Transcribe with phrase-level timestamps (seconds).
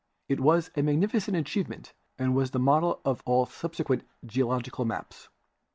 [0.31, 0.81] I\ was a.
[0.81, 5.29] magnificent achievement and was the model of all subsequent geological maps.